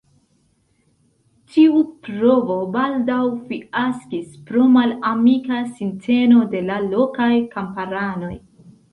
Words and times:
Tiu 1.55 1.81
provo 2.05 2.55
baldaŭ 2.75 3.17
fiaskis 3.51 4.31
pro 4.47 4.63
malamika 4.77 5.59
sinteno 5.81 6.47
de 6.55 6.63
la 6.71 6.79
lokaj 6.87 7.29
kamparanoj. 7.53 8.33